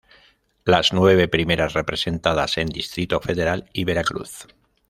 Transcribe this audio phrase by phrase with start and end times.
[0.65, 4.47] Las nueve primeras representadas en Distrito Federal y Veracruz.